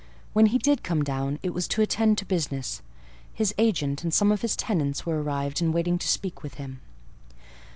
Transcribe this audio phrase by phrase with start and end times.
[0.33, 2.81] When he did come down, it was to attend to business:
[3.31, 6.81] his agent and some of his tenants were arrived, and waiting to speak with him.